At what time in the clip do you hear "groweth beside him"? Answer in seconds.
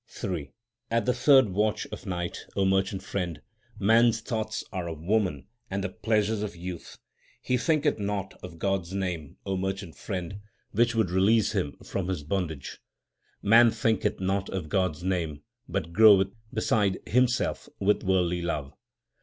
15.93-17.27